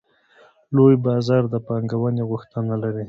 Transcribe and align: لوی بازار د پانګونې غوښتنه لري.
لوی 0.75 0.95
بازار 1.05 1.43
د 1.53 1.55
پانګونې 1.67 2.23
غوښتنه 2.29 2.73
لري. 2.83 2.99